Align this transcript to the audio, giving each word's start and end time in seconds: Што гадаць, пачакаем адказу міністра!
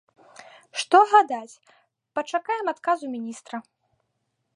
Што 0.83 1.01
гадаць, 1.11 1.59
пачакаем 2.19 2.65
адказу 2.73 3.05
міністра! 3.17 3.57